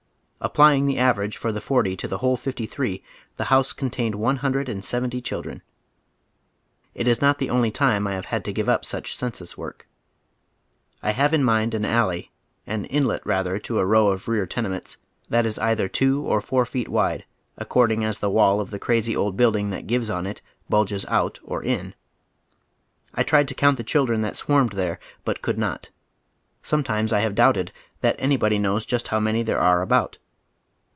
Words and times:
Applying 0.43 0.87
the 0.87 0.97
average 0.97 1.37
for 1.37 1.51
the 1.51 1.61
forty 1.61 1.95
to 1.95 2.07
the 2.07 2.17
whole 2.17 2.35
iifty 2.35 2.67
three, 2.67 3.03
the 3.37 3.43
house 3.53 3.73
contained 3.73 4.15
one 4.15 4.37
hundred 4.37 4.69
and 4.69 4.83
seventy 4.83 5.21
children. 5.21 5.61
It 6.95 7.07
is 7.07 7.21
not 7.21 7.37
the 7.37 7.51
only 7.51 7.69
time 7.69 8.07
I 8.07 8.13
have 8.13 8.25
had 8.25 8.43
to 8.45 8.51
give 8.51 8.67
up 8.67 8.83
such 8.83 9.15
census 9.15 9.55
work. 9.55 9.87
I 11.03 11.11
have 11.11 11.35
in 11.35 11.43
mind 11.43 11.75
an 11.75 11.85
alley— 11.85 12.31
an 12.75 12.85
inlet 12.85 13.23
rather 13.23 13.59
to 13.59 13.77
a 13.77 13.85
row 13.85 14.07
of 14.07 14.27
rear 14.27 14.47
tenements— 14.47 14.97
that 15.29 15.45
oy 15.45 15.49
Google 15.51 15.59
180 15.61 15.75
HOW 15.75 15.75
THE 15.75 15.75
OTHER 15.75 15.83
ilALf 15.83 15.91
LIVES. 15.91 15.93
is 15.93 15.99
either 15.99 15.99
two 15.99 16.27
or 16.33 16.41
four 16.41 16.65
feet 16.65 16.89
wide 16.89 17.25
according 17.59 18.03
as 18.03 18.17
tlie 18.19 18.31
wall 18.31 18.59
of 18.59 18.71
the 18.71 18.79
crazy 18.79 19.15
old 19.15 19.37
building 19.37 19.69
that 19.69 19.85
gives 19.85 20.09
on 20.09 20.25
it 20.25 20.41
bulges 20.67 21.05
out 21.05 21.39
or 21.43 21.61
in. 21.61 21.93
I 23.13 23.21
tried 23.21 23.47
to 23.49 23.53
count 23.53 23.77
the 23.77 23.83
children 23.83 24.21
that 24.21 24.35
swarmed 24.35 24.71
there, 24.73 24.97
but 25.23 25.43
could 25.43 25.59
not. 25.59 25.91
Sometimes 26.63 27.13
I 27.13 27.19
have 27.19 27.35
doubted 27.35 27.71
that 27.99 28.15
anybody 28.17 28.57
knows 28.57 28.87
just 28.87 29.05
liow 29.05 29.21
many 29.21 29.43
there 29.43 29.59
are 29.59 29.83
about. 29.83 30.17